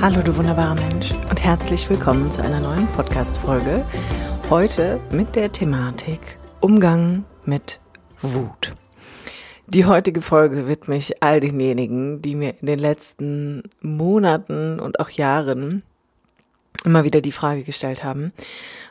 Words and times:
Hallo 0.00 0.22
du 0.22 0.36
wunderbarer 0.36 0.74
Mensch 0.74 1.12
und 1.30 1.42
herzlich 1.42 1.88
willkommen 1.88 2.30
zu 2.30 2.42
einer 2.42 2.60
neuen 2.60 2.86
Podcast-Folge. 2.88 3.84
Heute 4.50 5.00
mit 5.10 5.34
der 5.36 5.50
Thematik 5.50 6.38
Umgang 6.60 7.24
mit 7.44 7.80
Wut. 8.20 8.72
Die 9.66 9.86
heutige 9.86 10.20
Folge 10.20 10.68
widme 10.68 10.96
ich 10.96 11.22
all 11.22 11.40
denjenigen, 11.40 12.20
die 12.20 12.34
mir 12.34 12.54
in 12.60 12.66
den 12.66 12.78
letzten 12.78 13.62
Monaten 13.80 14.80
und 14.80 15.00
auch 15.00 15.10
Jahren 15.10 15.82
immer 16.84 17.04
wieder 17.04 17.20
die 17.20 17.32
Frage 17.32 17.62
gestellt 17.62 18.04
haben, 18.04 18.32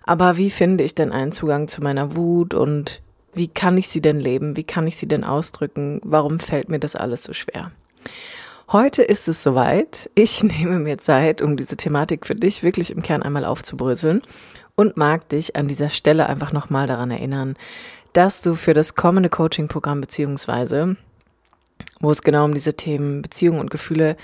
aber 0.04 0.38
wie 0.38 0.50
finde 0.50 0.84
ich 0.84 0.96
denn 0.96 1.12
einen 1.12 1.32
Zugang 1.32 1.68
zu 1.68 1.82
meiner 1.82 2.16
Wut 2.16 2.54
und 2.54 3.02
wie 3.34 3.48
kann 3.48 3.78
ich 3.78 3.88
sie 3.88 4.02
denn 4.02 4.20
leben? 4.20 4.58
Wie 4.58 4.64
kann 4.64 4.86
ich 4.86 4.98
sie 4.98 5.08
denn 5.08 5.24
ausdrücken? 5.24 6.00
Warum 6.04 6.40
fällt 6.40 6.70
mir 6.70 6.80
das 6.80 6.96
alles 6.96 7.24
so 7.24 7.34
schwer? 7.34 7.72
Heute 8.72 9.04
ist 9.04 9.28
es 9.28 9.44
soweit. 9.44 10.10
Ich 10.16 10.44
nehme 10.44 10.80
mir 10.80 10.98
Zeit, 10.98 11.42
um 11.42 11.58
diese 11.58 11.76
Thematik 11.76 12.26
für 12.26 12.36
dich 12.36 12.64
wirklich 12.64 12.92
im 12.92 13.04
Kern 13.04 13.22
einmal 13.22 13.46
aufzubröseln 13.46 14.22
und 14.76 14.98
mag 14.98 15.28
dich 15.30 15.56
an 15.56 15.68
dieser 15.68 15.90
Stelle 15.90 16.28
einfach 16.28 16.54
nochmal 16.54 16.88
daran 16.88 17.12
erinnern, 17.12 17.56
dass 18.14 18.42
du 18.42 18.56
für 18.56 18.74
das 18.74 18.96
kommende 18.96 19.30
Coaching-Programm 19.30 20.02
beziehungsweise, 20.02 20.96
wo 22.00 22.12
es 22.12 22.22
genau 22.22 22.46
um 22.46 22.54
diese 22.54 22.76
Themen 22.76 23.22
Beziehung 23.22 23.60
und 23.60 23.70
Gefühle 23.70 24.16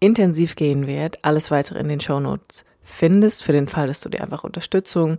intensiv 0.00 0.54
gehen 0.54 0.86
wird, 0.86 1.24
alles 1.24 1.50
weitere 1.50 1.80
in 1.80 1.88
den 1.88 2.00
Shownotes 2.00 2.64
findest, 2.82 3.42
für 3.42 3.52
den 3.52 3.68
Fall, 3.68 3.88
dass 3.88 4.00
du 4.00 4.08
dir 4.08 4.22
einfach 4.22 4.44
Unterstützung 4.44 5.18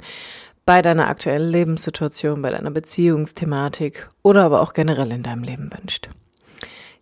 bei 0.66 0.82
deiner 0.82 1.08
aktuellen 1.08 1.50
Lebenssituation, 1.50 2.42
bei 2.42 2.52
deiner 2.52 2.72
Beziehungsthematik 2.72 4.10
oder 4.24 4.44
aber 4.46 4.62
auch 4.62 4.74
generell 4.74 5.12
in 5.12 5.24
deinem 5.24 5.44
Leben 5.44 5.70
wünscht. 5.78 6.10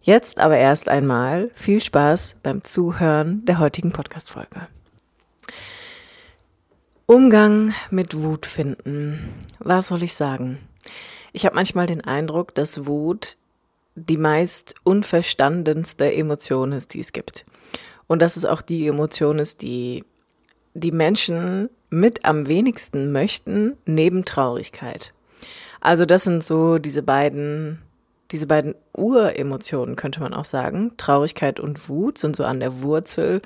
Jetzt 0.07 0.39
aber 0.39 0.55
erst 0.55 0.87
einmal 0.87 1.51
viel 1.53 1.81
Spaß 1.81 2.37
beim 2.41 2.63
Zuhören 2.63 3.43
der 3.43 3.59
heutigen 3.59 3.91
Podcast-Folge. 3.91 4.69
Umgang 7.05 7.73
mit 7.91 8.15
Wut 8.15 8.45
finden. 8.45 9.19
Was 9.59 9.89
soll 9.89 10.03
ich 10.03 10.13
sagen? 10.13 10.59
Ich 11.33 11.45
habe 11.45 11.55
manchmal 11.55 11.87
den 11.87 12.05
Eindruck, 12.05 12.55
dass 12.55 12.85
Wut 12.85 13.35
die 13.95 14.15
meist 14.15 14.75
unverstandenste 14.85 16.13
Emotion 16.13 16.71
ist, 16.71 16.93
die 16.93 17.01
es 17.01 17.11
gibt. 17.11 17.45
Und 18.07 18.21
dass 18.21 18.37
es 18.37 18.45
auch 18.45 18.61
die 18.61 18.87
Emotion 18.87 19.39
ist, 19.39 19.61
die 19.61 20.05
die 20.73 20.93
Menschen 20.93 21.69
mit 21.89 22.23
am 22.23 22.47
wenigsten 22.47 23.11
möchten, 23.11 23.75
neben 23.85 24.23
Traurigkeit. 24.23 25.11
Also 25.81 26.05
das 26.05 26.23
sind 26.23 26.45
so 26.45 26.77
diese 26.77 27.03
beiden 27.03 27.81
diese 28.31 28.47
beiden 28.47 28.75
Uremotionen, 28.93 29.95
könnte 29.95 30.19
man 30.19 30.33
auch 30.33 30.45
sagen, 30.45 30.93
Traurigkeit 30.97 31.59
und 31.59 31.89
Wut, 31.89 32.17
sind 32.17 32.35
so 32.35 32.43
an 32.43 32.59
der 32.59 32.81
Wurzel 32.81 33.41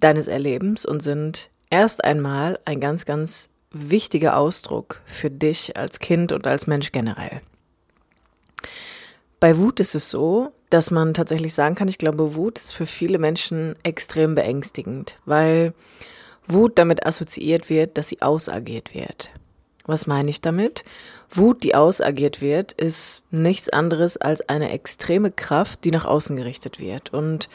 deines 0.00 0.28
Erlebens 0.28 0.84
und 0.84 1.02
sind 1.02 1.50
erst 1.70 2.04
einmal 2.04 2.58
ein 2.64 2.80
ganz, 2.80 3.04
ganz 3.04 3.48
wichtiger 3.70 4.36
Ausdruck 4.36 5.00
für 5.06 5.30
dich 5.30 5.76
als 5.76 5.98
Kind 5.98 6.32
und 6.32 6.46
als 6.46 6.66
Mensch 6.66 6.92
generell. 6.92 7.40
Bei 9.40 9.58
Wut 9.58 9.80
ist 9.80 9.94
es 9.94 10.10
so, 10.10 10.52
dass 10.70 10.90
man 10.90 11.14
tatsächlich 11.14 11.54
sagen 11.54 11.74
kann, 11.74 11.88
ich 11.88 11.98
glaube, 11.98 12.34
Wut 12.34 12.58
ist 12.58 12.72
für 12.72 12.86
viele 12.86 13.18
Menschen 13.18 13.74
extrem 13.82 14.34
beängstigend, 14.34 15.18
weil 15.24 15.74
Wut 16.46 16.78
damit 16.78 17.04
assoziiert 17.04 17.68
wird, 17.68 17.98
dass 17.98 18.08
sie 18.08 18.22
ausagiert 18.22 18.94
wird. 18.94 19.30
Was 19.86 20.06
meine 20.06 20.30
ich 20.30 20.40
damit? 20.40 20.84
Wut, 21.30 21.62
die 21.62 21.74
ausagiert 21.74 22.40
wird, 22.40 22.72
ist 22.72 23.22
nichts 23.30 23.68
anderes 23.68 24.16
als 24.16 24.48
eine 24.48 24.70
extreme 24.70 25.30
Kraft, 25.30 25.84
die 25.84 25.90
nach 25.90 26.04
außen 26.04 26.36
gerichtet 26.36 26.80
wird. 26.80 27.12
Und 27.12 27.48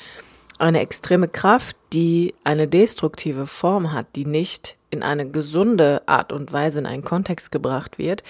eine 0.57 0.79
extreme 0.79 1.27
Kraft, 1.27 1.75
die 1.91 2.33
eine 2.43 2.67
destruktive 2.67 3.47
Form 3.47 3.91
hat, 3.91 4.07
die 4.15 4.25
nicht 4.25 4.77
in 4.91 5.03
eine 5.03 5.29
gesunde 5.29 6.03
Art 6.05 6.31
und 6.31 6.53
Weise 6.53 6.79
in 6.79 6.85
einen 6.85 7.03
Kontext 7.03 7.51
gebracht 7.51 7.97
wird, 7.97 8.23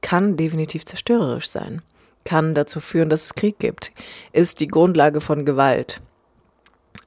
kann 0.00 0.36
definitiv 0.36 0.84
zerstörerisch 0.84 1.48
sein, 1.48 1.82
kann 2.24 2.54
dazu 2.54 2.80
führen, 2.80 3.08
dass 3.08 3.24
es 3.24 3.34
Krieg 3.34 3.58
gibt, 3.58 3.92
ist 4.32 4.60
die 4.60 4.68
Grundlage 4.68 5.20
von 5.20 5.44
Gewalt, 5.44 6.00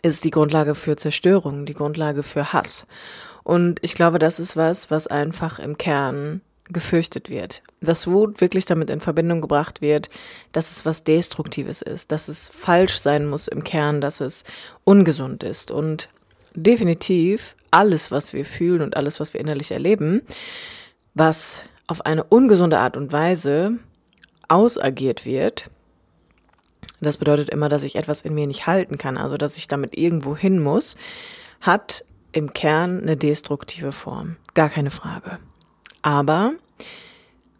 ist 0.01 0.23
die 0.23 0.31
Grundlage 0.31 0.75
für 0.75 0.95
Zerstörung, 0.95 1.66
die 1.66 1.73
Grundlage 1.73 2.23
für 2.23 2.53
Hass. 2.53 2.85
Und 3.44 3.79
ich 3.81 3.95
glaube, 3.95 4.19
das 4.19 4.39
ist 4.39 4.56
was, 4.56 4.91
was 4.91 5.07
einfach 5.07 5.59
im 5.59 5.78
Kern 5.78 6.41
gefürchtet 6.69 7.29
wird. 7.29 7.63
Dass 7.81 8.07
Wut 8.07 8.40
wirklich 8.41 8.66
damit 8.66 8.90
in 8.90 9.01
Verbindung 9.01 9.41
gebracht 9.41 9.81
wird, 9.81 10.09
dass 10.51 10.72
es 10.72 10.85
was 10.85 11.03
Destruktives 11.03 11.81
ist, 11.81 12.11
dass 12.11 12.28
es 12.28 12.50
falsch 12.50 12.97
sein 13.00 13.29
muss 13.29 13.47
im 13.47 13.63
Kern, 13.63 14.01
dass 14.01 14.22
es 14.22 14.44
ungesund 14.84 15.44
ist. 15.44 15.72
Und 15.72 16.09
definitiv 16.56 17.56
alles, 17.72 18.11
was 18.11 18.34
wir 18.34 18.45
fühlen 18.45 18.81
und 18.81 18.95
alles, 18.97 19.19
was 19.19 19.34
wir 19.34 19.41
innerlich 19.41 19.72
erleben, 19.72 20.22
was 21.13 21.63
auf 21.88 22.06
eine 22.06 22.23
ungesunde 22.23 22.79
Art 22.79 22.95
und 22.95 23.11
Weise 23.11 23.78
ausagiert 24.47 25.25
wird, 25.25 25.69
das 27.01 27.17
bedeutet 27.17 27.50
immer, 27.50 27.69
dass 27.69 27.84
ich 27.84 27.95
etwas 27.95 28.22
in 28.22 28.34
mir 28.34 28.47
nicht 28.47 28.67
halten 28.67 28.97
kann, 28.97 29.17
also 29.17 29.38
dass 29.38 29.57
ich 29.57 29.67
damit 29.67 29.97
irgendwo 29.97 30.35
hin 30.35 30.62
muss, 30.62 30.95
hat 31.59 32.06
im 32.31 32.53
Kern 32.53 33.01
eine 33.01 33.17
destruktive 33.17 33.91
Form. 33.91 34.38
Gar 34.53 34.69
keine 34.69 34.91
Frage. 34.91 35.40
Aber 36.01 36.53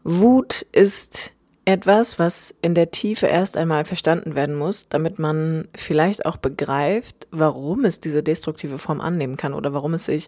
Wut 0.03 0.66
ist 0.72 1.34
etwas, 1.66 2.18
was 2.18 2.56
in 2.62 2.74
der 2.74 2.91
Tiefe 2.91 3.28
erst 3.28 3.56
einmal 3.56 3.85
verstanden 3.85 4.35
werden 4.35 4.56
muss, 4.56 4.90
damit 4.90 5.19
man 5.19 5.68
vielleicht 5.75 6.25
auch 6.25 6.38
begreift, 6.38 7.28
warum 7.31 7.85
es 7.85 8.00
diese 8.00 8.24
destruktive 8.24 8.78
Form 8.78 9.00
annehmen 9.00 9.38
kann 9.38 9.53
oder 9.53 9.74
warum 9.74 9.94
es 9.94 10.06
sich 10.06 10.28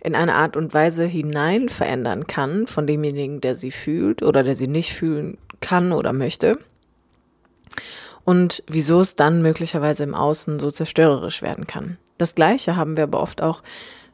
in 0.00 0.14
eine 0.14 0.34
Art 0.34 0.56
und 0.56 0.74
Weise 0.74 1.04
hinein 1.04 1.68
verändern 1.68 2.26
kann 2.26 2.66
von 2.66 2.86
demjenigen, 2.86 3.40
der 3.40 3.54
sie 3.54 3.72
fühlt 3.72 4.22
oder 4.22 4.42
der 4.42 4.54
sie 4.54 4.68
nicht 4.68 4.92
fühlen 4.92 5.38
kann 5.60 5.92
oder 5.92 6.12
möchte. 6.12 6.58
Und 8.24 8.62
wieso 8.66 9.00
es 9.00 9.14
dann 9.14 9.42
möglicherweise 9.42 10.04
im 10.04 10.14
Außen 10.14 10.58
so 10.58 10.70
zerstörerisch 10.70 11.42
werden 11.42 11.66
kann. 11.66 11.98
Das 12.18 12.34
Gleiche 12.34 12.76
haben 12.76 12.96
wir 12.96 13.04
aber 13.04 13.20
oft 13.20 13.42
auch 13.42 13.62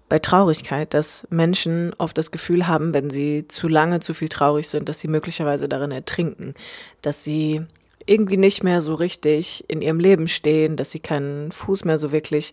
bei 0.09 0.19
Traurigkeit, 0.19 0.93
dass 0.93 1.27
Menschen 1.31 1.95
oft 1.97 2.19
das 2.19 2.33
Gefühl 2.33 2.67
haben, 2.67 2.93
wenn 2.93 3.11
sie 3.11 3.47
zu 3.47 3.69
lange 3.69 4.01
zu 4.01 4.13
viel 4.13 4.29
traurig 4.29 4.69
sind, 4.69 4.89
dass 4.89 5.01
sie 5.01 5.09
möglicherweise 5.09 5.69
darin 5.69 5.93
ertrinken, 5.93 6.55
dass 7.01 7.23
sie 7.23 7.63
irgendwie 8.07 8.37
nicht 8.37 8.65
mehr 8.65 8.83
so 8.83 8.95
richtig 8.95 9.65
in 9.69 9.83
ihrem 9.83 10.01
Leben 10.01 10.27
stehen, 10.27 10.77
dass 10.77 10.91
sie 10.91 10.99
keinen 10.99 11.53
Fuß 11.53 11.85
mehr 11.85 11.99
so 11.99 12.11
wirklich 12.11 12.53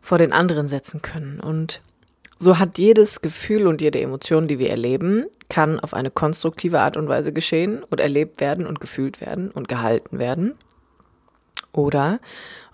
vor 0.00 0.16
den 0.16 0.32
anderen 0.32 0.66
setzen 0.66 1.02
können. 1.02 1.40
Und 1.40 1.82
so 2.38 2.58
hat 2.58 2.78
jedes 2.78 3.20
Gefühl 3.20 3.66
und 3.66 3.82
jede 3.82 4.00
Emotion, 4.00 4.48
die 4.48 4.58
wir 4.58 4.70
erleben, 4.70 5.26
kann 5.50 5.78
auf 5.80 5.92
eine 5.92 6.10
konstruktive 6.10 6.80
Art 6.80 6.96
und 6.96 7.08
Weise 7.08 7.34
geschehen 7.34 7.82
und 7.82 8.00
erlebt 8.00 8.40
werden 8.40 8.66
und 8.66 8.80
gefühlt 8.80 9.20
werden 9.20 9.50
und 9.50 9.68
gehalten 9.68 10.18
werden 10.18 10.54
oder 11.72 12.20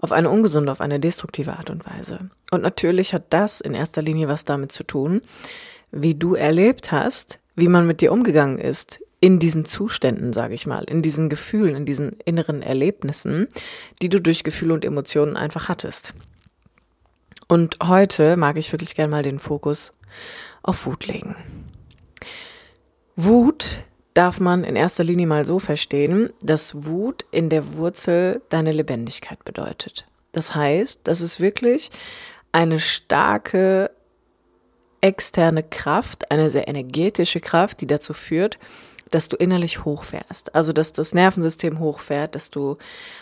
auf 0.00 0.12
eine 0.12 0.31
ungesunde, 0.31 0.72
auf 0.72 0.81
eine 0.81 1.00
destruktive 1.00 1.55
Art 1.56 1.71
und 1.71 1.87
Weise. 1.87 2.31
Und 2.50 2.62
natürlich 2.62 3.15
hat 3.15 3.25
das 3.31 3.60
in 3.60 3.75
erster 3.75 4.03
Linie 4.03 4.28
was 4.28 4.44
damit 4.44 4.72
zu 4.72 4.84
tun, 4.84 5.22
wie 5.91 6.15
du 6.15 6.34
erlebt 6.34 6.93
hast, 6.93 7.38
wie 7.56 7.69
man 7.69 7.87
mit 7.87 8.00
dir 8.00 8.12
umgegangen 8.12 8.59
ist 8.59 9.00
in 9.21 9.38
diesen 9.38 9.65
Zuständen, 9.65 10.33
sage 10.34 10.54
ich 10.54 10.66
mal, 10.66 10.84
in 10.84 11.00
diesen 11.00 11.31
Gefühlen, 11.31 11.77
in 11.77 11.87
diesen 11.87 12.19
inneren 12.25 12.60
Erlebnissen, 12.60 13.49
die 14.03 14.10
du 14.10 14.21
durch 14.21 14.44
Gefühle 14.44 14.75
und 14.75 14.84
Emotionen 14.84 15.37
einfach 15.37 15.69
hattest. 15.69 16.12
Und 17.49 17.78
heute 17.83 18.37
mag 18.37 18.59
ich 18.59 18.72
wirklich 18.72 18.94
gerne 18.94 19.10
mal 19.10 19.22
den 19.22 19.38
Fokus 19.38 19.93
auf 20.62 20.84
Wut 20.87 21.06
legen. 21.06 21.37
Wut 23.16 23.84
darf 24.15 24.41
man 24.41 24.65
in 24.65 24.77
erster 24.77 25.05
Linie 25.05 25.27
mal 25.27 25.45
so 25.45 25.59
verstehen, 25.59 26.33
dass 26.41 26.87
Wut 26.87 27.25
in 27.31 27.51
der 27.51 27.77
Wurzel 27.77 28.43
deine 28.49 28.73
Lebendigkeit 28.73 29.45
bedeutet. 29.45 30.07
Das 30.33 30.55
heißt, 30.55 31.01
das 31.05 31.21
ist 31.21 31.41
wirklich 31.41 31.91
eine 32.53 32.79
starke 32.79 33.91
externe 35.01 35.63
Kraft, 35.63 36.31
eine 36.31 36.49
sehr 36.49 36.66
energetische 36.69 37.41
Kraft, 37.41 37.81
die 37.81 37.87
dazu 37.87 38.15
führt, 38.15 38.59
dass 39.11 39.28
du 39.28 39.37
innerlich 39.37 39.84
hochfährst. 39.84 40.55
Also, 40.55 40.72
dass 40.72 40.93
das 40.93 41.15
Nervensystem 41.15 41.78
hochfährt, 41.78 42.34
dass 42.34 42.51
du 42.51 42.78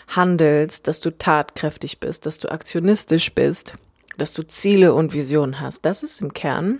handelst, 0.07 0.87
dass 0.87 1.01
du 1.01 1.15
tatkräftig 1.15 1.99
bist, 1.99 2.25
dass 2.25 2.37
du 2.37 2.49
aktionistisch 2.49 3.33
bist, 3.33 3.73
dass 4.17 4.33
du 4.33 4.43
Ziele 4.43 4.93
und 4.93 5.13
Visionen 5.13 5.59
hast. 5.59 5.85
Das 5.85 6.03
ist 6.03 6.21
im 6.21 6.33
Kern 6.33 6.79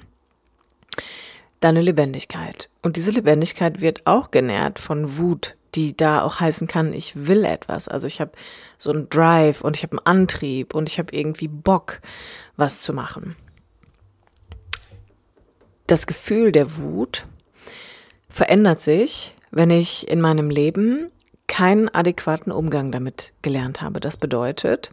deine 1.63 1.81
Lebendigkeit. 1.81 2.69
Und 2.81 2.95
diese 2.97 3.11
Lebendigkeit 3.11 3.81
wird 3.81 4.05
auch 4.05 4.31
genährt 4.31 4.79
von 4.79 5.17
Wut, 5.17 5.55
die 5.75 5.95
da 5.95 6.21
auch 6.21 6.39
heißen 6.39 6.67
kann, 6.67 6.93
ich 6.93 7.27
will 7.27 7.45
etwas. 7.45 7.87
Also 7.87 8.07
ich 8.07 8.21
habe 8.21 8.31
so 8.77 8.91
einen 8.91 9.09
Drive 9.09 9.61
und 9.61 9.77
ich 9.77 9.83
habe 9.83 9.97
einen 9.97 10.05
Antrieb 10.05 10.75
und 10.75 10.89
ich 10.89 10.99
habe 10.99 11.15
irgendwie 11.15 11.47
Bock, 11.47 12.01
was 12.57 12.81
zu 12.81 12.93
machen. 12.93 13.35
Das 15.87 16.07
Gefühl 16.07 16.51
der 16.51 16.77
Wut 16.77 17.25
verändert 18.29 18.81
sich, 18.81 19.35
wenn 19.51 19.69
ich 19.69 20.07
in 20.07 20.21
meinem 20.21 20.49
Leben 20.49 21.11
keinen 21.47 21.89
adäquaten 21.89 22.51
Umgang 22.51 22.91
damit 22.91 23.33
gelernt 23.41 23.81
habe. 23.81 23.99
Das 23.99 24.17
bedeutet, 24.17 24.91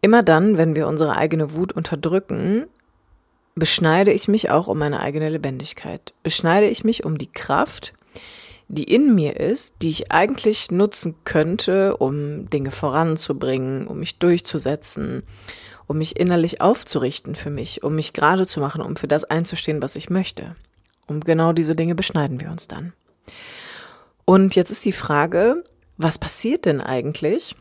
Immer 0.00 0.22
dann, 0.22 0.56
wenn 0.56 0.76
wir 0.76 0.86
unsere 0.86 1.16
eigene 1.16 1.56
Wut 1.56 1.72
unterdrücken, 1.72 2.66
beschneide 3.58 4.12
ich 4.12 4.28
mich 4.28 4.50
auch 4.50 4.68
um 4.68 4.78
meine 4.78 5.00
eigene 5.00 5.28
Lebendigkeit. 5.28 6.12
Beschneide 6.22 6.68
ich 6.68 6.84
mich 6.84 7.04
um 7.04 7.18
die 7.18 7.30
Kraft, 7.30 7.94
die 8.68 8.84
in 8.84 9.14
mir 9.14 9.38
ist, 9.38 9.76
die 9.80 9.88
ich 9.88 10.12
eigentlich 10.12 10.70
nutzen 10.70 11.14
könnte, 11.24 11.96
um 11.96 12.50
Dinge 12.50 12.70
voranzubringen, 12.70 13.86
um 13.86 13.98
mich 13.98 14.18
durchzusetzen, 14.18 15.22
um 15.86 15.98
mich 15.98 16.18
innerlich 16.18 16.60
aufzurichten 16.60 17.34
für 17.34 17.50
mich, 17.50 17.82
um 17.82 17.94
mich 17.94 18.12
gerade 18.12 18.46
zu 18.46 18.60
machen, 18.60 18.82
um 18.82 18.96
für 18.96 19.08
das 19.08 19.24
einzustehen, 19.24 19.80
was 19.80 19.96
ich 19.96 20.10
möchte. 20.10 20.54
Um 21.06 21.20
genau 21.20 21.52
diese 21.52 21.74
Dinge 21.74 21.94
beschneiden 21.94 22.40
wir 22.40 22.50
uns 22.50 22.68
dann. 22.68 22.92
Und 24.26 24.54
jetzt 24.54 24.70
ist 24.70 24.84
die 24.84 24.92
Frage, 24.92 25.64
was 25.96 26.18
passiert 26.18 26.66
denn 26.66 26.82
eigentlich, 26.82 27.56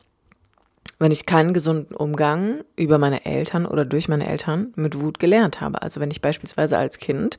wenn 0.99 1.11
ich 1.11 1.25
keinen 1.25 1.53
gesunden 1.53 1.95
Umgang 1.95 2.63
über 2.75 2.97
meine 2.97 3.25
Eltern 3.25 3.65
oder 3.65 3.85
durch 3.85 4.07
meine 4.07 4.27
Eltern 4.27 4.73
mit 4.75 4.99
Wut 4.99 5.19
gelernt 5.19 5.61
habe? 5.61 5.81
Also 5.81 5.99
wenn 5.99 6.11
ich 6.11 6.21
beispielsweise 6.21 6.77
als 6.77 6.97
Kind 6.97 7.37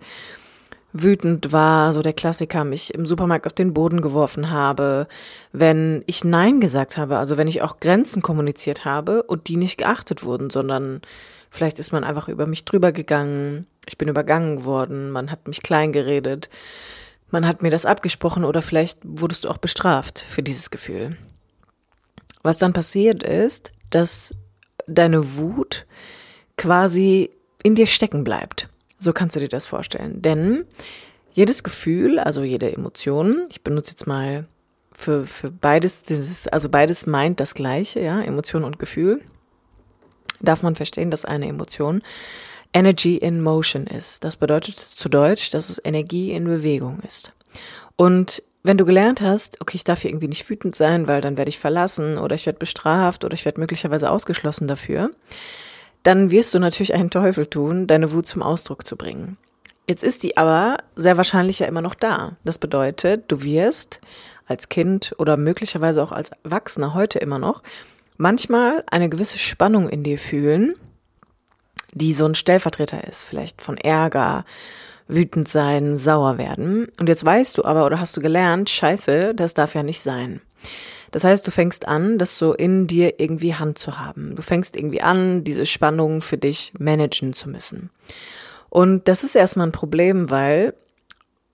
wütend 0.93 1.53
war, 1.53 1.93
so 1.93 2.03
der 2.03 2.13
Klassiker, 2.13 2.65
mich 2.65 2.95
im 2.95 3.05
Supermarkt 3.05 3.47
auf 3.47 3.53
den 3.53 3.75
Boden 3.75 4.01
geworfen 4.01 4.51
habe, 4.51 5.07
wenn 5.53 6.03
ich 6.07 6.25
Nein 6.25 6.61
gesagt 6.61 6.97
habe, 6.97 7.19
also 7.19 7.37
wenn 7.37 7.49
ich 7.49 7.63
auch 7.63 7.81
Grenzen 7.81 8.23
kommuniziert 8.23 8.85
habe 8.85 9.23
und 9.23 9.49
die 9.49 9.57
nicht 9.57 9.79
geachtet 9.79 10.25
wurden, 10.25 10.51
sondern 10.51 11.03
vielleicht 11.51 11.79
ist 11.79 11.93
man 11.93 12.05
einfach 12.05 12.29
über 12.29 12.47
mich 12.47 12.65
drüber 12.65 12.93
gegangen, 12.93 13.67
ich 13.87 13.99
bin 13.99 14.09
übergangen 14.09 14.65
worden, 14.65 15.11
man 15.11 15.31
hat 15.31 15.47
mich 15.47 15.63
klein 15.63 15.93
geredet, 15.93 16.49
man 17.31 17.47
hat 17.47 17.63
mir 17.63 17.71
das 17.71 17.85
abgesprochen 17.85 18.45
oder 18.45 18.63
vielleicht 18.63 18.99
wurdest 19.03 19.45
du 19.45 19.51
auch 19.51 19.59
bestraft 19.59 20.25
für 20.27 20.43
dieses 20.43 20.71
Gefühl. 20.71 21.17
Was 22.49 22.57
dann 22.57 22.73
passiert 22.73 23.23
ist, 23.23 23.73
dass 23.91 24.35
deine 24.87 25.37
Wut 25.37 25.85
quasi 26.57 27.29
in 27.63 27.75
dir 27.75 27.87
stecken 27.87 28.25
bleibt. 28.25 28.71
So 28.99 29.13
kannst 29.13 29.37
du 29.37 29.41
dir 29.41 29.51
das 29.51 29.67
vorstellen. 29.67 30.23
Denn 30.23 30.65
jedes 31.31 31.63
Gefühl, 31.63 32.19
also 32.19 32.43
jede 32.43 32.73
Emotion, 32.73 33.47
ich 33.51 33.61
benutze 33.61 33.91
jetzt 33.91 34.07
mal 34.07 34.47
für, 34.93 35.27
für 35.27 35.51
beides, 35.51 36.05
also 36.51 36.71
beides 36.71 37.05
meint 37.05 37.39
das 37.39 37.53
Gleiche, 37.53 38.01
ja, 38.01 38.23
Emotion 38.23 38.65
und 38.65 38.79
Gefühl, 38.79 39.21
darf 40.41 40.63
man 40.63 40.75
verstehen, 40.75 41.11
dass 41.11 41.27
eine 41.27 41.49
Emotion 41.49 42.01
Energy 42.73 43.19
in 43.19 43.43
Motion 43.43 43.87
ist. 43.87 44.25
Das 44.25 44.39
bedeutet 44.39 44.79
zu 44.79 45.11
Deutsch, 45.11 45.51
dass 45.51 45.69
es 45.69 45.83
Energie 45.85 46.33
in 46.33 46.45
Bewegung 46.45 47.01
ist. 47.01 47.35
Und 47.97 48.43
wenn 48.63 48.79
du 48.79 48.85
gelernt 48.85 49.21
hast, 49.21 49.61
okay, 49.61 49.77
ich 49.77 49.85
darf 49.85 50.03
hier 50.03 50.11
irgendwie 50.11 50.29
nicht 50.29 50.49
wütend 50.49 50.75
sein, 50.75 51.07
weil 51.07 51.21
dann 51.21 51.39
werde 51.39 51.49
ich 51.49 51.59
verlassen 51.59 52.19
oder 52.19 52.35
ich 52.35 52.47
werde 52.47 52.59
bestraft 52.59 53.25
oder 53.25 53.35
ich 53.35 53.45
werde 53.45 53.61
möglicherweise 53.61 54.11
ausgeschlossen 54.11 54.69
dafür, 54.69 55.11
dann 56.03 56.31
wirst 56.31 56.55
du 56.55 56.59
natürlich 56.59 56.95
einen 56.95 57.11
Teufel 57.11 57.47
tun, 57.47 57.87
deine 57.87 58.13
Wut 58.13 58.27
zum 58.27 58.43
Ausdruck 58.43 58.87
zu 58.87 58.97
bringen. 58.97 59.37
Jetzt 59.89 60.05
ist 60.05 60.23
die 60.23 60.37
aber 60.37 60.79
sehr 60.97 61.17
wahrscheinlich 61.17 61.61
ja 61.61 61.67
immer 61.67 61.83
noch 61.83 61.95
da. 61.95 62.37
Das 62.45 62.59
bedeutet, 62.59 63.25
du 63.29 63.43
wirst 63.43 64.01
als 64.47 64.69
Kind 64.69 65.15
oder 65.19 65.37
möglicherweise 65.37 66.03
auch 66.03 66.13
als 66.13 66.31
Erwachsener 66.45 66.95
heute 66.95 67.19
immer 67.19 67.39
noch 67.39 67.63
manchmal 68.19 68.85
eine 68.91 69.09
gewisse 69.09 69.39
Spannung 69.39 69.89
in 69.89 70.03
dir 70.03 70.19
fühlen, 70.19 70.75
die 71.93 72.13
so 72.13 72.27
ein 72.27 72.35
Stellvertreter 72.35 73.07
ist, 73.07 73.25
vielleicht 73.25 73.63
von 73.63 73.79
Ärger, 73.79 74.45
wütend 75.09 75.49
sein, 75.49 75.97
sauer 75.97 76.39
werden. 76.39 76.89
Und 77.01 77.09
jetzt 77.09 77.25
weißt 77.25 77.59
du 77.59 77.65
aber 77.65 77.87
oder 77.87 77.99
hast 77.99 78.17
du 78.17 78.21
gelernt, 78.21 78.71
scheiße, 78.71 79.35
das 79.35 79.55
darf 79.55 79.75
ja 79.75 79.83
nicht 79.83 80.01
sein. 80.01 80.41
Das 81.11 81.25
heißt, 81.25 81.47
du 81.47 81.51
fängst 81.51 81.89
an, 81.89 82.19
das 82.19 82.39
so 82.39 82.53
in 82.53 82.87
dir 82.87 83.19
irgendwie 83.19 83.55
Hand 83.55 83.79
zu 83.79 83.99
haben. 83.99 84.37
Du 84.37 84.43
fängst 84.43 84.77
irgendwie 84.77 85.01
an, 85.01 85.43
diese 85.43 85.65
Spannung 85.65 86.21
für 86.21 86.37
dich 86.37 86.73
managen 86.79 87.33
zu 87.33 87.49
müssen. 87.49 87.91
Und 88.69 89.09
das 89.09 89.25
ist 89.25 89.35
erstmal 89.35 89.69
ein 89.69 89.73
Problem, 89.73 90.31
weil 90.31 90.75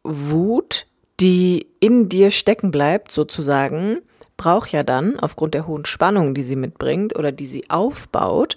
Wut, 0.02 0.86
die 1.20 1.68
in 1.78 2.08
dir 2.08 2.32
stecken 2.32 2.72
bleibt, 2.72 3.12
sozusagen, 3.12 4.00
braucht 4.36 4.72
ja 4.72 4.82
dann, 4.82 5.20
aufgrund 5.20 5.54
der 5.54 5.68
hohen 5.68 5.84
Spannung, 5.84 6.34
die 6.34 6.42
sie 6.42 6.56
mitbringt 6.56 7.16
oder 7.16 7.30
die 7.30 7.46
sie 7.46 7.70
aufbaut, 7.70 8.56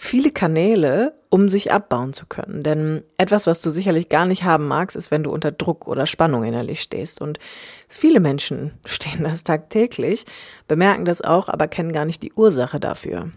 viele 0.00 0.30
Kanäle, 0.30 1.12
um 1.28 1.50
sich 1.50 1.72
abbauen 1.72 2.14
zu 2.14 2.24
können. 2.24 2.62
Denn 2.62 3.02
etwas, 3.18 3.46
was 3.46 3.60
du 3.60 3.70
sicherlich 3.70 4.08
gar 4.08 4.24
nicht 4.24 4.44
haben 4.44 4.66
magst, 4.66 4.96
ist, 4.96 5.10
wenn 5.10 5.22
du 5.22 5.30
unter 5.30 5.52
Druck 5.52 5.86
oder 5.86 6.06
Spannung 6.06 6.42
innerlich 6.42 6.80
stehst. 6.80 7.20
Und 7.20 7.38
viele 7.86 8.18
Menschen 8.18 8.72
stehen 8.86 9.22
das 9.22 9.44
tagtäglich, 9.44 10.24
bemerken 10.66 11.04
das 11.04 11.20
auch, 11.20 11.48
aber 11.48 11.68
kennen 11.68 11.92
gar 11.92 12.06
nicht 12.06 12.22
die 12.22 12.32
Ursache 12.32 12.80
dafür. 12.80 13.30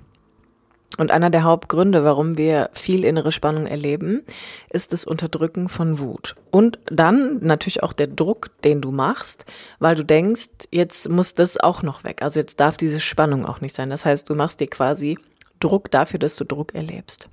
Und 0.98 1.12
einer 1.12 1.32
der 1.32 1.44
Hauptgründe, 1.44 2.06
warum 2.06 2.38
wir 2.38 2.70
viel 2.74 3.04
innere 3.04 3.32
Spannung 3.32 3.66
erleben, 3.66 4.22
ist 4.70 4.94
das 4.94 5.06
Unterdrücken 5.06 5.68
von 5.68 6.00
Wut. 6.00 6.36
Und 6.52 6.80
dann 6.86 7.40
natürlich 7.42 7.84
auch 7.84 7.94
der 7.94 8.08
Druck, 8.08 8.52
den 8.64 8.80
du 8.80 8.92
machst, 8.92 9.46
weil 9.80 9.96
du 9.96 10.06
denkst, 10.06 10.50
jetzt 10.72 11.10
muss 11.10 11.34
das 11.34 11.60
auch 11.60 11.82
noch 11.82 12.04
weg. 12.04 12.22
Also 12.22 12.40
jetzt 12.40 12.60
darf 12.60 12.78
diese 12.78 13.00
Spannung 13.00 13.46
auch 13.46 13.60
nicht 13.60 13.76
sein. 13.76 13.90
Das 13.90 14.06
heißt, 14.06 14.30
du 14.30 14.36
machst 14.36 14.60
dir 14.60 14.68
quasi 14.68 15.18
Druck 15.64 15.92
dafür, 15.92 16.20
dass 16.20 16.36
du 16.36 16.44
Druck 16.44 16.74
erlebst. 16.76 17.30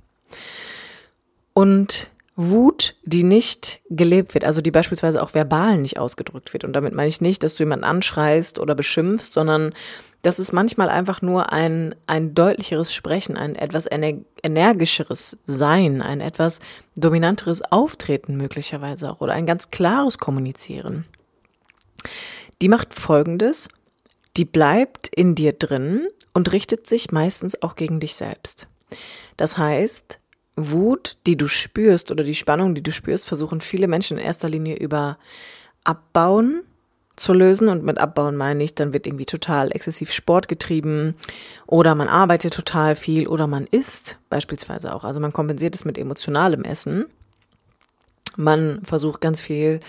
Und 1.53 2.07
Wut, 2.35 2.95
die 3.03 3.23
nicht 3.23 3.81
gelebt 3.89 4.33
wird, 4.33 4.45
also 4.45 4.61
die 4.61 4.71
beispielsweise 4.71 5.21
auch 5.21 5.33
verbal 5.33 5.77
nicht 5.77 5.99
ausgedrückt 5.99 6.53
wird. 6.53 6.63
Und 6.63 6.73
damit 6.73 6.95
meine 6.95 7.09
ich 7.09 7.21
nicht, 7.21 7.43
dass 7.43 7.55
du 7.55 7.63
jemanden 7.63 7.83
anschreist 7.83 8.57
oder 8.57 8.73
beschimpfst, 8.73 9.33
sondern 9.33 9.73
das 10.21 10.39
ist 10.39 10.53
manchmal 10.53 10.89
einfach 10.89 11.21
nur 11.21 11.51
ein, 11.51 11.95
ein 12.07 12.33
deutlicheres 12.33 12.93
Sprechen, 12.93 13.37
ein 13.37 13.55
etwas 13.55 13.87
energischeres 14.43 15.37
Sein, 15.45 16.01
ein 16.01 16.21
etwas 16.21 16.61
dominanteres 16.95 17.61
Auftreten 17.63 18.37
möglicherweise 18.37 19.11
auch 19.11 19.21
oder 19.21 19.33
ein 19.33 19.45
ganz 19.45 19.71
klares 19.71 20.17
Kommunizieren. 20.17 21.05
Die 22.61 22.69
macht 22.69 22.93
Folgendes, 22.93 23.67
die 24.37 24.45
bleibt 24.45 25.07
in 25.07 25.35
dir 25.35 25.53
drin 25.53 26.07
und 26.33 26.51
richtet 26.51 26.87
sich 26.87 27.11
meistens 27.11 27.61
auch 27.61 27.75
gegen 27.75 27.99
dich 27.99 28.15
selbst. 28.15 28.67
Das 29.37 29.57
heißt, 29.57 30.19
Wut, 30.55 31.17
die 31.25 31.37
du 31.37 31.47
spürst 31.47 32.11
oder 32.11 32.23
die 32.23 32.35
Spannung, 32.35 32.75
die 32.75 32.83
du 32.83 32.91
spürst, 32.91 33.27
versuchen 33.27 33.61
viele 33.61 33.87
Menschen 33.87 34.17
in 34.17 34.23
erster 34.23 34.49
Linie 34.49 34.75
über 34.75 35.17
Abbauen 35.83 36.63
zu 37.15 37.33
lösen. 37.33 37.69
Und 37.69 37.83
mit 37.83 37.97
Abbauen 37.97 38.35
meine 38.35 38.63
ich, 38.63 38.75
dann 38.75 38.93
wird 38.93 39.07
irgendwie 39.07 39.25
total 39.25 39.71
exzessiv 39.71 40.11
Sport 40.11 40.47
getrieben 40.47 41.15
oder 41.67 41.95
man 41.95 42.07
arbeitet 42.07 42.53
total 42.53 42.95
viel 42.95 43.27
oder 43.27 43.47
man 43.47 43.67
isst 43.67 44.17
beispielsweise 44.29 44.93
auch. 44.93 45.03
Also 45.03 45.19
man 45.19 45.33
kompensiert 45.33 45.75
es 45.75 45.85
mit 45.85 45.97
emotionalem 45.97 46.63
Essen. 46.63 47.05
Man 48.37 48.81
versucht 48.83 49.21
ganz 49.21 49.41
viel, 49.41 49.81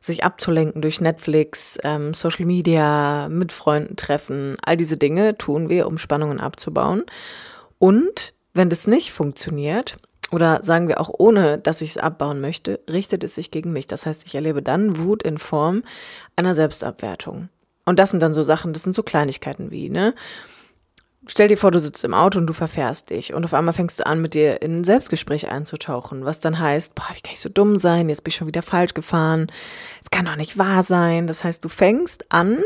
sich 0.00 0.24
abzulenken 0.24 0.82
durch 0.82 1.00
Netflix, 1.00 1.78
ähm, 1.84 2.14
Social 2.14 2.46
Media, 2.46 3.28
mit 3.28 3.52
Freunden 3.52 3.96
treffen. 3.96 4.56
All 4.62 4.76
diese 4.76 4.96
Dinge 4.96 5.36
tun 5.36 5.68
wir, 5.68 5.86
um 5.86 5.98
Spannungen 5.98 6.40
abzubauen. 6.40 7.04
Und 7.78 8.34
wenn 8.54 8.70
das 8.70 8.86
nicht 8.86 9.12
funktioniert, 9.12 9.98
oder 10.32 10.62
sagen 10.62 10.88
wir 10.88 11.00
auch 11.00 11.10
ohne, 11.18 11.58
dass 11.58 11.80
ich 11.80 11.90
es 11.90 11.98
abbauen 11.98 12.40
möchte, 12.40 12.80
richtet 12.88 13.24
es 13.24 13.34
sich 13.34 13.50
gegen 13.50 13.72
mich. 13.72 13.86
Das 13.86 14.06
heißt, 14.06 14.24
ich 14.26 14.34
erlebe 14.34 14.62
dann 14.62 14.98
Wut 14.98 15.22
in 15.22 15.38
Form 15.38 15.82
einer 16.36 16.54
Selbstabwertung. 16.54 17.48
Und 17.84 17.98
das 17.98 18.10
sind 18.10 18.22
dann 18.22 18.32
so 18.32 18.42
Sachen, 18.42 18.72
das 18.72 18.84
sind 18.84 18.94
so 18.94 19.02
Kleinigkeiten 19.02 19.70
wie, 19.70 19.88
ne? 19.88 20.14
Stell 21.26 21.48
dir 21.48 21.58
vor, 21.58 21.70
du 21.70 21.78
sitzt 21.78 22.02
im 22.04 22.14
Auto 22.14 22.38
und 22.38 22.46
du 22.46 22.54
verfährst 22.54 23.10
dich 23.10 23.34
und 23.34 23.44
auf 23.44 23.52
einmal 23.52 23.74
fängst 23.74 24.00
du 24.00 24.06
an, 24.06 24.22
mit 24.22 24.32
dir 24.32 24.62
in 24.62 24.80
ein 24.80 24.84
Selbstgespräch 24.84 25.48
einzutauchen, 25.48 26.24
was 26.24 26.40
dann 26.40 26.58
heißt, 26.58 26.94
boah, 26.94 27.08
wie 27.14 27.20
kann 27.20 27.34
ich 27.34 27.40
so 27.40 27.50
dumm 27.50 27.76
sein? 27.76 28.08
Jetzt 28.08 28.24
bin 28.24 28.30
ich 28.30 28.36
schon 28.36 28.46
wieder 28.46 28.62
falsch 28.62 28.94
gefahren. 28.94 29.52
Es 30.02 30.10
kann 30.10 30.24
doch 30.24 30.36
nicht 30.36 30.56
wahr 30.56 30.82
sein. 30.82 31.26
Das 31.26 31.44
heißt, 31.44 31.62
du 31.62 31.68
fängst 31.68 32.32
an, 32.32 32.62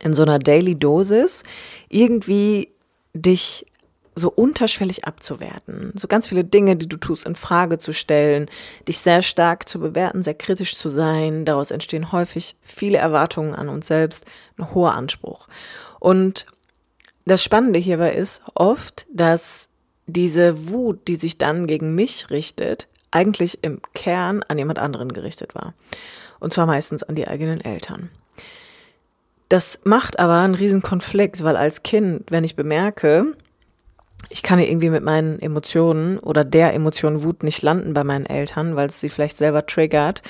in 0.00 0.14
so 0.14 0.22
einer 0.22 0.38
Daily 0.38 0.76
Dosis 0.76 1.42
irgendwie 1.88 2.72
dich 3.14 3.66
so 4.14 4.30
unterschwellig 4.30 5.04
abzuwerten, 5.04 5.92
so 5.94 6.08
ganz 6.08 6.26
viele 6.28 6.44
Dinge, 6.44 6.76
die 6.76 6.88
du 6.88 6.96
tust, 6.96 7.26
in 7.26 7.34
Frage 7.34 7.78
zu 7.78 7.92
stellen, 7.92 8.46
dich 8.86 8.98
sehr 8.98 9.22
stark 9.22 9.68
zu 9.68 9.80
bewerten, 9.80 10.22
sehr 10.22 10.34
kritisch 10.34 10.76
zu 10.76 10.88
sein. 10.88 11.44
Daraus 11.44 11.70
entstehen 11.70 12.12
häufig 12.12 12.56
viele 12.62 12.98
Erwartungen 12.98 13.54
an 13.54 13.68
uns 13.68 13.86
selbst, 13.86 14.24
ein 14.58 14.74
hoher 14.74 14.94
Anspruch. 14.94 15.48
Und 16.00 16.46
das 17.24 17.42
Spannende 17.42 17.78
hierbei 17.78 18.12
ist 18.12 18.42
oft, 18.54 19.06
dass 19.12 19.68
diese 20.06 20.70
Wut, 20.70 21.06
die 21.08 21.16
sich 21.16 21.38
dann 21.38 21.66
gegen 21.66 21.94
mich 21.94 22.30
richtet, 22.30 22.88
eigentlich 23.10 23.62
im 23.62 23.80
Kern 23.94 24.42
an 24.48 24.58
jemand 24.58 24.78
anderen 24.78 25.12
gerichtet 25.12 25.54
war. 25.54 25.74
Und 26.38 26.52
zwar 26.52 26.66
meistens 26.66 27.02
an 27.02 27.14
die 27.14 27.28
eigenen 27.28 27.60
Eltern. 27.60 28.10
Das 29.48 29.80
macht 29.84 30.18
aber 30.18 30.38
einen 30.38 30.54
riesen 30.54 30.80
Konflikt, 30.80 31.42
weil 31.42 31.56
als 31.56 31.82
Kind, 31.82 32.30
wenn 32.30 32.44
ich 32.44 32.56
bemerke, 32.56 33.34
ich 34.32 34.44
kann 34.44 34.60
irgendwie 34.60 34.90
mit 34.90 35.02
meinen 35.02 35.40
Emotionen 35.40 36.18
oder 36.20 36.44
der 36.44 36.72
Emotion 36.72 37.24
Wut 37.24 37.42
nicht 37.42 37.62
landen 37.62 37.94
bei 37.94 38.04
meinen 38.04 38.26
Eltern, 38.26 38.76
weil 38.76 38.88
es 38.88 39.00
sie 39.00 39.08
vielleicht 39.08 39.36
selber 39.36 39.66
triggert 39.66 40.22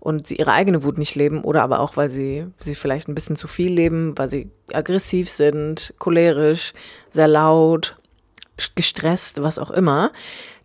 und 0.00 0.26
sie 0.26 0.36
ihre 0.36 0.52
eigene 0.52 0.82
Wut 0.84 0.96
nicht 0.96 1.14
leben 1.14 1.44
oder 1.44 1.62
aber 1.62 1.80
auch, 1.80 1.98
weil 1.98 2.08
sie 2.08 2.46
sie 2.56 2.74
vielleicht 2.74 3.08
ein 3.08 3.14
bisschen 3.14 3.36
zu 3.36 3.46
viel 3.46 3.70
leben, 3.70 4.16
weil 4.16 4.30
sie 4.30 4.50
aggressiv 4.72 5.30
sind, 5.30 5.92
cholerisch, 5.98 6.72
sehr 7.10 7.28
laut, 7.28 7.96
gestresst, 8.74 9.42
was 9.42 9.58
auch 9.58 9.70
immer, 9.70 10.12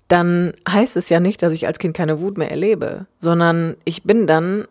dann 0.08 0.54
heißt 0.68 0.96
es 0.96 1.10
ja 1.10 1.20
nicht, 1.20 1.44
dass 1.44 1.54
ich 1.54 1.68
als 1.68 1.80
Kind 1.80 1.96
keine 1.96 2.22
Wut 2.22 2.38
mehr 2.38 2.50
erlebe, 2.50 3.08
sondern 3.20 3.76
ich 3.84 4.04
bin 4.04 4.28
dann 4.28 4.66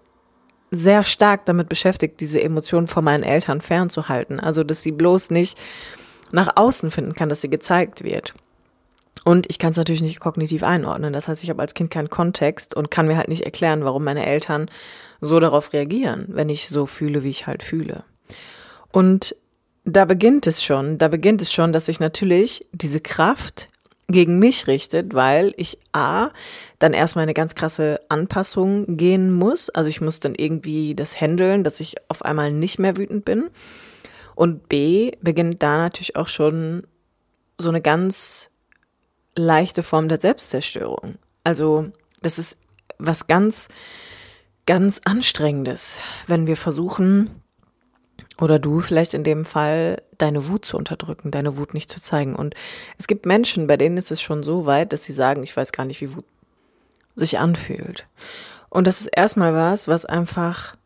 sehr 0.71 1.05
stark 1.05 1.45
damit 1.45 1.69
beschäftigt, 1.69 2.21
diese 2.21 2.43
Emotionen 2.43 2.87
von 2.87 3.05
meinen 3.05 3.23
Eltern 3.23 3.61
fernzuhalten. 3.61 4.41
Also, 4.41 4.65
dass 4.65 4.83
sie 4.83 4.93
bloß 4.93 5.31
nicht 5.31 5.59
nach 6.33 6.57
außen 6.57 6.91
finden 6.91 7.15
kann, 7.15 7.29
dass 7.29 7.41
sie 7.41 7.51
gezeigt 7.51 8.05
wird. 8.05 8.35
Und 9.25 9.47
ich 9.49 9.59
kann 9.59 9.71
es 9.71 9.77
natürlich 9.77 10.03
nicht 10.03 10.21
kognitiv 10.21 10.63
einordnen. 10.63 11.13
Das 11.13 11.29
heißt, 11.29 11.43
ich 11.43 11.51
habe 11.51 11.63
als 11.63 11.75
Kind 11.75 11.91
keinen 11.91 12.11
Kontext 12.11 12.75
und 12.75 12.91
kann 12.91 13.07
mir 13.07 13.17
halt 13.17 13.29
nicht 13.29 13.43
erklären, 13.43 13.85
warum 13.85 14.05
meine 14.05 14.27
Eltern 14.27 14.71
so 15.21 15.41
darauf 15.41 15.73
reagieren, 15.73 16.27
wenn 16.29 16.49
ich 16.49 16.69
so 16.69 16.87
fühle, 16.87 17.23
wie 17.23 17.31
ich 17.31 17.47
halt 17.47 17.63
fühle. 17.63 18.05
Und 18.93 19.35
da 19.85 20.05
beginnt 20.05 20.47
es 20.47 20.63
schon, 20.63 20.99
da 20.99 21.09
beginnt 21.09 21.43
es 21.43 21.53
schon, 21.53 21.73
dass 21.73 21.87
sich 21.87 22.01
natürlich 22.01 22.67
diese 22.73 23.01
Kraft 23.01 23.69
gegen 24.09 24.39
mich 24.39 24.67
richtet, 24.67 25.15
weil 25.15 25.53
ich 25.57 25.79
A, 25.93 26.29
dann 26.79 26.93
erstmal 26.93 27.25
eine 27.25 27.35
ganz 27.35 27.55
krasse 27.55 28.01
Anpassung 28.09 28.97
gehen 28.97 29.33
muss. 29.33 29.71
Also 29.71 29.89
ich 29.89 30.01
muss 30.01 30.21
dann 30.21 30.35
irgendwie 30.35 30.95
das 30.95 31.21
handeln, 31.21 31.65
dass 31.65 31.81
ich 31.81 31.97
auf 32.09 32.25
einmal 32.25 32.53
nicht 32.53 32.79
mehr 32.79 32.97
wütend 32.97 33.25
bin. 33.25 33.51
Und 34.37 34.69
B, 34.69 35.13
beginnt 35.21 35.63
da 35.63 35.79
natürlich 35.79 36.15
auch 36.15 36.29
schon 36.29 36.87
so 37.59 37.71
eine 37.71 37.81
ganz 37.81 38.51
leichte 39.35 39.83
Form 39.83 40.09
der 40.09 40.21
Selbstzerstörung. 40.21 41.17
Also 41.43 41.91
das 42.23 42.39
ist 42.39 42.59
was 42.99 43.27
ganz, 43.27 43.69
ganz 44.67 45.01
anstrengendes, 45.05 45.99
wenn 46.29 46.47
wir 46.47 46.57
versuchen, 46.57 47.31
oder 48.39 48.59
du 48.59 48.81
vielleicht 48.81 49.15
in 49.15 49.25
dem 49.25 49.45
Fall, 49.45 50.03
deine 50.19 50.49
Wut 50.49 50.65
zu 50.65 50.77
unterdrücken, 50.77 51.31
deine 51.31 51.57
Wut 51.57 51.73
nicht 51.73 51.91
zu 51.91 52.01
zeigen. 52.01 52.35
Und 52.35 52.55
es 52.99 53.07
gibt 53.07 53.27
Menschen, 53.27 53.67
bei 53.67 53.77
denen 53.77 53.97
ist 53.97 54.11
es 54.11 54.21
schon 54.21 54.43
so 54.43 54.67
weit, 54.67 54.93
dass 54.93 55.05
sie 55.05 55.13
sagen, 55.13 55.43
ich 55.43 55.57
weiß 55.57 55.73
gar 55.73 55.85
nicht, 55.85 56.01
wie 56.01 56.15
Wut 56.15 56.25
sich 57.15 57.39
anfühlt. 57.39 58.07
Und 58.69 58.87
das 58.87 59.01
ist 59.01 59.07
erstmal 59.07 59.55
was, 59.55 59.89
was 59.89 60.05
einfach 60.05 60.77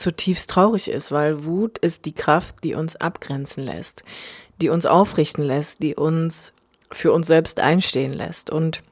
zutiefst 0.00 0.50
traurig 0.50 0.90
ist, 0.90 1.12
weil 1.12 1.44
Wut 1.44 1.78
ist 1.78 2.04
die 2.04 2.14
Kraft, 2.14 2.56
die 2.64 2.74
uns 2.74 2.96
abgrenzen 2.96 3.64
lässt, 3.64 4.02
die 4.60 4.68
uns 4.68 4.86
aufrichten 4.86 5.44
lässt, 5.44 5.82
die 5.82 5.94
uns 5.94 6.52
für 6.92 7.12
uns 7.12 7.26
selbst 7.26 7.60
einstehen 7.60 8.12
lässt. 8.12 8.50
Und 8.50 8.82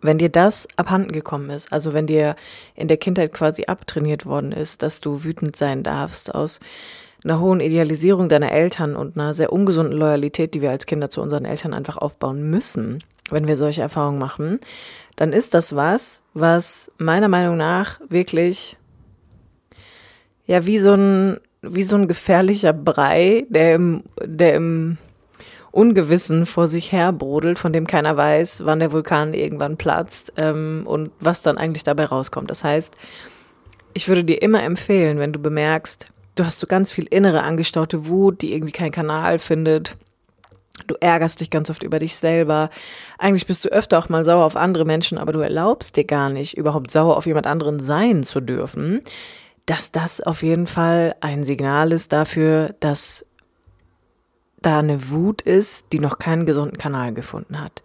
wenn 0.00 0.18
dir 0.18 0.28
das 0.28 0.68
abhanden 0.76 1.12
gekommen 1.12 1.50
ist, 1.50 1.72
also 1.72 1.92
wenn 1.94 2.06
dir 2.06 2.36
in 2.74 2.88
der 2.88 2.96
Kindheit 2.96 3.32
quasi 3.32 3.64
abtrainiert 3.66 4.26
worden 4.26 4.52
ist, 4.52 4.82
dass 4.82 5.00
du 5.00 5.24
wütend 5.24 5.56
sein 5.56 5.82
darfst 5.82 6.34
aus 6.34 6.60
einer 7.24 7.40
hohen 7.40 7.60
Idealisierung 7.60 8.28
deiner 8.28 8.52
Eltern 8.52 8.96
und 8.96 9.16
einer 9.16 9.32
sehr 9.32 9.52
ungesunden 9.52 9.98
Loyalität, 9.98 10.54
die 10.54 10.60
wir 10.60 10.70
als 10.70 10.86
Kinder 10.86 11.08
zu 11.08 11.22
unseren 11.22 11.46
Eltern 11.46 11.72
einfach 11.72 11.96
aufbauen 11.96 12.50
müssen, 12.50 13.02
wenn 13.30 13.48
wir 13.48 13.56
solche 13.56 13.80
Erfahrungen 13.80 14.18
machen, 14.18 14.60
dann 15.16 15.32
ist 15.32 15.54
das 15.54 15.74
was, 15.74 16.22
was 16.34 16.92
meiner 16.98 17.28
Meinung 17.28 17.56
nach 17.56 17.98
wirklich 18.08 18.76
ja 20.46 20.66
wie 20.66 20.78
so 20.78 20.94
ein 20.94 21.38
wie 21.72 21.82
so 21.82 21.96
ein 21.96 22.08
gefährlicher 22.08 22.72
Brei, 22.72 23.46
der 23.48 23.74
im, 23.74 24.04
der 24.22 24.54
im 24.54 24.98
Ungewissen 25.70 26.46
vor 26.46 26.66
sich 26.66 26.92
her 26.92 27.12
brodelt, 27.12 27.58
von 27.58 27.72
dem 27.72 27.86
keiner 27.86 28.16
weiß, 28.16 28.64
wann 28.64 28.78
der 28.78 28.92
Vulkan 28.92 29.34
irgendwann 29.34 29.76
platzt 29.76 30.32
ähm, 30.36 30.82
und 30.86 31.10
was 31.20 31.42
dann 31.42 31.58
eigentlich 31.58 31.82
dabei 31.82 32.04
rauskommt. 32.04 32.50
Das 32.50 32.62
heißt, 32.62 32.94
ich 33.92 34.08
würde 34.08 34.24
dir 34.24 34.40
immer 34.42 34.62
empfehlen, 34.62 35.18
wenn 35.18 35.32
du 35.32 35.40
bemerkst, 35.40 36.08
du 36.36 36.44
hast 36.44 36.60
so 36.60 36.66
ganz 36.66 36.92
viel 36.92 37.06
innere 37.10 37.42
angestaute 37.42 38.08
Wut, 38.08 38.42
die 38.42 38.52
irgendwie 38.52 38.72
keinen 38.72 38.92
Kanal 38.92 39.38
findet. 39.38 39.96
Du 40.86 40.96
ärgerst 41.00 41.40
dich 41.40 41.50
ganz 41.50 41.70
oft 41.70 41.82
über 41.82 42.00
dich 42.00 42.16
selber. 42.16 42.70
Eigentlich 43.18 43.46
bist 43.46 43.64
du 43.64 43.68
öfter 43.68 43.98
auch 43.98 44.08
mal 44.08 44.24
sauer 44.24 44.44
auf 44.44 44.56
andere 44.56 44.84
Menschen, 44.84 45.18
aber 45.18 45.32
du 45.32 45.40
erlaubst 45.40 45.96
dir 45.96 46.04
gar 46.04 46.30
nicht, 46.30 46.56
überhaupt 46.56 46.90
sauer 46.90 47.16
auf 47.16 47.26
jemand 47.26 47.46
anderen 47.46 47.80
sein 47.80 48.24
zu 48.24 48.40
dürfen. 48.40 49.00
Dass 49.66 49.92
das 49.92 50.20
auf 50.20 50.42
jeden 50.42 50.66
Fall 50.66 51.16
ein 51.20 51.44
Signal 51.44 51.92
ist 51.92 52.12
dafür, 52.12 52.74
dass 52.80 53.24
da 54.60 54.78
eine 54.78 55.10
Wut 55.10 55.42
ist, 55.42 55.86
die 55.92 55.98
noch 55.98 56.18
keinen 56.18 56.46
gesunden 56.46 56.78
Kanal 56.78 57.12
gefunden 57.12 57.60
hat. 57.60 57.82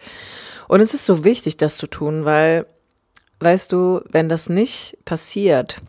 Und 0.68 0.82
es 0.82 0.94
ist 0.94 1.06
so 1.06 1.24
wichtig, 1.24 1.58
das 1.58 1.78
zu 1.78 1.88
tun, 1.88 2.26
weil, 2.26 2.66
weißt 3.40 3.72
du, 3.72 4.02
wenn 4.10 4.30
das 4.30 4.50
nicht 4.50 4.98
passiert, 5.06 5.82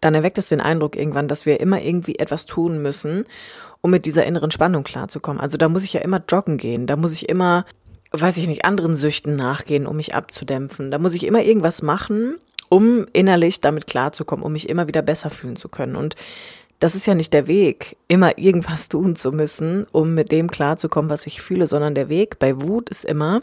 dann 0.00 0.14
erweckt 0.14 0.38
es 0.38 0.48
den 0.48 0.60
Eindruck 0.60 0.96
irgendwann, 0.96 1.28
dass 1.28 1.46
wir 1.46 1.60
immer 1.60 1.80
irgendwie 1.80 2.18
etwas 2.18 2.44
tun 2.44 2.82
müssen, 2.82 3.24
um 3.80 3.90
mit 3.90 4.04
dieser 4.04 4.24
inneren 4.26 4.50
Spannung 4.50 4.84
klarzukommen. 4.84 5.40
Also 5.40 5.56
da 5.58 5.68
muss 5.68 5.84
ich 5.84 5.92
ja 5.92 6.00
immer 6.00 6.22
joggen 6.28 6.56
gehen, 6.56 6.86
da 6.86 6.96
muss 6.96 7.12
ich 7.12 7.28
immer, 7.28 7.64
weiß 8.10 8.36
ich 8.38 8.48
nicht, 8.48 8.64
anderen 8.64 8.96
Süchten 8.96 9.36
nachgehen, 9.36 9.86
um 9.86 9.96
mich 9.96 10.14
abzudämpfen. 10.14 10.90
Da 10.90 10.98
muss 10.98 11.14
ich 11.14 11.24
immer 11.24 11.42
irgendwas 11.42 11.82
machen, 11.82 12.38
um 12.72 13.06
innerlich 13.12 13.60
damit 13.60 13.86
klarzukommen, 13.86 14.44
um 14.44 14.52
mich 14.52 14.68
immer 14.68 14.88
wieder 14.88 15.02
besser 15.02 15.30
fühlen 15.30 15.56
zu 15.56 15.68
können. 15.68 15.96
Und 15.96 16.16
das 16.80 16.94
ist 16.94 17.06
ja 17.06 17.14
nicht 17.14 17.32
der 17.32 17.46
Weg, 17.46 17.96
immer 18.08 18.38
irgendwas 18.38 18.88
tun 18.88 19.14
zu 19.16 19.32
müssen, 19.32 19.86
um 19.92 20.14
mit 20.14 20.32
dem 20.32 20.50
klarzukommen, 20.50 21.10
was 21.10 21.26
ich 21.26 21.42
fühle, 21.42 21.66
sondern 21.66 21.94
der 21.94 22.08
Weg 22.08 22.38
bei 22.38 22.60
Wut 22.62 22.88
ist 22.88 23.04
immer, 23.04 23.42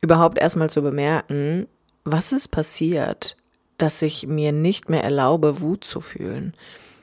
überhaupt 0.00 0.38
erstmal 0.38 0.70
zu 0.70 0.82
bemerken, 0.82 1.66
was 2.04 2.32
ist 2.32 2.48
passiert? 2.48 3.36
dass 3.78 4.02
ich 4.02 4.26
mir 4.26 4.52
nicht 4.52 4.88
mehr 4.88 5.04
erlaube, 5.04 5.60
Wut 5.60 5.84
zu 5.84 6.00
fühlen? 6.00 6.54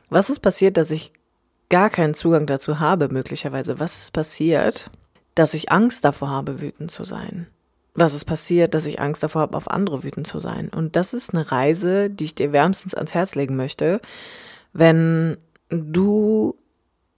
Was 0.09 0.29
ist 0.29 0.39
passiert, 0.39 0.77
dass 0.77 0.91
ich 0.91 1.11
gar 1.69 1.89
keinen 1.89 2.13
Zugang 2.13 2.45
dazu 2.45 2.79
habe, 2.79 3.09
möglicherweise? 3.09 3.79
Was 3.79 3.99
ist 3.99 4.13
passiert, 4.13 4.89
dass 5.35 5.53
ich 5.53 5.71
Angst 5.71 6.05
davor 6.05 6.29
habe, 6.29 6.61
wütend 6.61 6.91
zu 6.91 7.05
sein? 7.05 7.47
Was 7.95 8.13
ist 8.13 8.25
passiert, 8.25 8.73
dass 8.73 8.85
ich 8.85 8.99
Angst 8.99 9.21
davor 9.21 9.43
habe, 9.43 9.57
auf 9.57 9.69
andere 9.69 10.03
wütend 10.03 10.25
zu 10.25 10.39
sein? 10.39 10.69
Und 10.69 10.95
das 10.95 11.13
ist 11.13 11.33
eine 11.33 11.51
Reise, 11.51 12.09
die 12.09 12.25
ich 12.25 12.35
dir 12.35 12.51
wärmstens 12.51 12.95
ans 12.95 13.13
Herz 13.13 13.35
legen 13.35 13.55
möchte, 13.55 14.01
wenn 14.73 15.37
du 15.69 16.55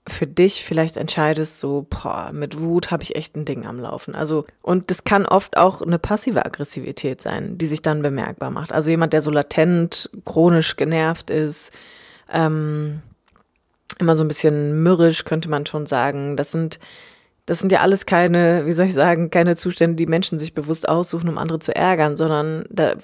für 0.08 0.26
dich 0.26 0.64
vielleicht 0.64 0.96
entscheidest, 0.96 1.58
so, 1.58 1.86
boah, 1.88 2.30
mit 2.32 2.60
Wut 2.60 2.90
habe 2.90 3.02
ich 3.02 3.16
echt 3.16 3.36
ein 3.36 3.44
Ding 3.44 3.66
am 3.66 3.80
Laufen. 3.80 4.14
Also, 4.14 4.46
und 4.62 4.90
das 4.90 5.02
kann 5.04 5.26
oft 5.26 5.56
auch 5.56 5.82
eine 5.82 5.98
passive 5.98 6.46
Aggressivität 6.46 7.20
sein, 7.20 7.58
die 7.58 7.66
sich 7.66 7.82
dann 7.82 8.02
bemerkbar 8.02 8.50
macht. 8.50 8.72
Also 8.72 8.90
jemand, 8.90 9.12
der 9.12 9.22
so 9.22 9.30
latent, 9.30 10.08
chronisch 10.24 10.76
genervt 10.76 11.30
ist, 11.30 11.72
ähm, 12.32 13.02
immer 13.98 14.14
so 14.14 14.22
ein 14.22 14.28
bisschen 14.28 14.82
mürrisch, 14.82 15.24
könnte 15.24 15.48
man 15.48 15.66
schon 15.66 15.86
sagen. 15.86 16.36
Das 16.36 16.52
sind, 16.52 16.78
das 17.46 17.60
sind 17.60 17.70
ja 17.70 17.80
alles 17.80 18.06
keine, 18.06 18.66
wie 18.66 18.72
soll 18.72 18.86
ich 18.86 18.94
sagen, 18.94 19.30
keine 19.30 19.56
Zustände, 19.56 19.96
die 19.96 20.06
Menschen 20.06 20.38
sich 20.38 20.52
bewusst 20.52 20.88
aussuchen, 20.88 21.28
um 21.28 21.38
andere 21.38 21.60
zu 21.60 21.74
ärgern, 21.74 22.16
sondern 22.16 22.64
da, 22.70 22.94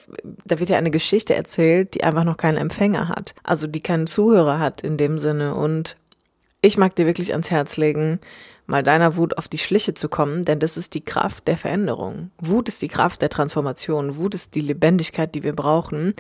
da 0.45 0.59
wird 0.59 0.69
ja 0.69 0.77
eine 0.77 0.91
Geschichte 0.91 1.35
erzählt, 1.35 1.95
die 1.95 2.03
einfach 2.03 2.25
noch 2.25 2.37
keinen 2.37 2.59
Empfänger 2.59 3.09
hat. 3.09 3.35
Also 3.45 3.69
die 3.69 3.81
keinen 3.81 4.09
Zuhörer 4.09 4.59
hat 4.59 4.81
in 4.81 4.97
dem 4.97 5.21
Sinne 5.21 5.55
und 5.55 5.97
ich 6.61 6.77
mag 6.77 6.95
dir 6.97 7.07
wirklich 7.07 7.33
ans 7.33 7.51
Herz 7.51 7.77
legen, 7.77 8.21
mal 8.67 8.83
deiner 8.83 9.17
Wut 9.17 9.39
auf 9.39 9.49
die 9.49 9.59
Schliche 9.59 9.95
zu 9.95 10.09
kommen, 10.09 10.45
denn 10.45 10.59
das 10.59 10.77
ist 10.77 10.95
die 10.95 11.05
Kraft 11.05 11.47
der 11.47 11.57
Veränderung. 11.57 12.31
Wut 12.41 12.69
ist 12.69 12.83
die 12.83 12.89
Kraft 12.89 13.23
der 13.23 13.31
Transformation. 13.31 14.17
Wut 14.17 14.35
ist 14.35 14.55
die 14.55 14.61
Lebendigkeit, 14.61 15.35
die 15.35 15.43
wir 15.43 15.55
brauchen, 15.55 16.15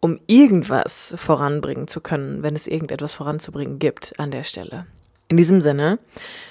um 0.00 0.18
irgendwas 0.26 1.14
voranbringen 1.16 1.88
zu 1.88 2.00
können, 2.00 2.42
wenn 2.42 2.54
es 2.54 2.66
irgendetwas 2.66 3.14
voranzubringen 3.14 3.78
gibt 3.78 4.18
an 4.18 4.30
der 4.30 4.44
Stelle. 4.44 4.86
In 5.28 5.36
diesem 5.36 5.60
Sinne, 5.60 5.98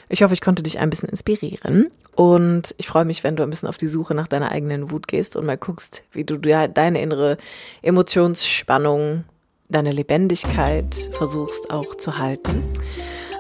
ich 0.10 0.24
hoffe, 0.24 0.34
ich 0.34 0.42
konnte 0.42 0.64
dich 0.64 0.80
ein 0.80 0.90
bisschen 0.90 1.10
inspirieren 1.10 1.88
und 2.16 2.74
ich 2.78 2.88
freue 2.88 3.06
mich, 3.06 3.24
wenn 3.24 3.36
du 3.36 3.44
ein 3.44 3.50
bisschen 3.50 3.70
auf 3.70 3.78
die 3.78 3.88
Suche 3.88 4.16
nach 4.16 4.28
deiner 4.28 4.52
eigenen 4.52 4.92
Wut 4.92 5.08
gehst 5.08 5.36
und 5.36 5.46
mal 5.46 5.58
guckst, 5.58 6.04
wie 6.12 6.24
du 6.24 6.38
deine 6.38 7.02
innere 7.02 7.38
Emotionsspannung, 7.82 9.24
deine 9.70 9.92
Lebendigkeit 9.92 11.10
versuchst 11.14 11.72
auch 11.72 11.96
zu 11.96 12.18
halten. 12.18 12.64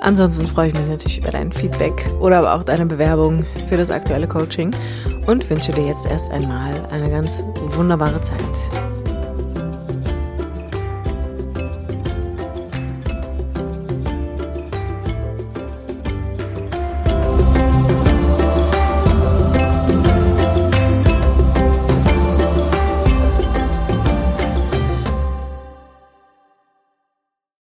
Ansonsten 0.02 0.48
freue 0.48 0.68
ich 0.68 0.74
mich 0.74 0.88
natürlich 0.88 1.20
über 1.20 1.32
dein 1.32 1.54
Feedback 1.54 2.10
oder 2.20 2.40
aber 2.40 2.56
auch 2.56 2.64
deine 2.64 2.86
Bewerbung 2.86 3.46
für 3.70 3.78
das 3.78 3.90
aktuelle 3.90 4.28
Coaching 4.28 4.76
und 5.28 5.50
wünsche 5.50 5.72
dir 5.72 5.88
jetzt 5.88 6.06
erst 6.06 6.30
einmal 6.30 6.86
eine 6.92 7.10
ganz 7.10 7.46
wunderbare 7.68 8.22
Zeit. 8.22 9.03